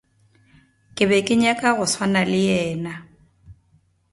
Ke 0.95 1.03
be 1.09 1.17
ke 1.27 1.33
nyaka 1.41 1.67
go 1.77 1.85
swana 1.93 2.21
le 2.31 2.39
yena. 2.47 2.93